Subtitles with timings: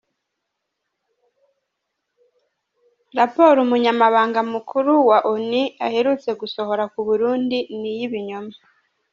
[3.17, 8.55] rapport umunyamabanga mukuru wa onu aherutse gusohora ku Burundi ni iy'ibinyoma.